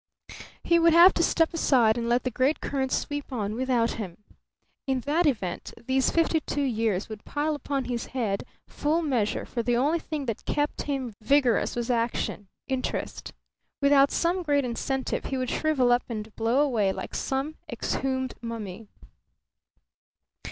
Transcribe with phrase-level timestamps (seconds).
[0.63, 4.17] He would have to step aside and let the great currents sweep on without him.
[4.87, 9.61] In that event these fifty two years would pile upon his head, full measure; for
[9.61, 13.31] the only thing that kept him vigorous was action, interest.
[13.79, 18.87] Without some great incentive he would shrivel up and blow away like some exhumed mummy.